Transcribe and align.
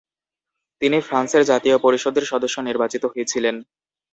তিনি 0.81 0.97
ফ্রান্সের 1.01 1.43
জাতীয় 1.45 1.77
পরিষদের 1.77 2.25
সদস্য 2.31 2.55
নির্বাচিত 2.59 3.03
হয়েছিলেন। 3.05 3.55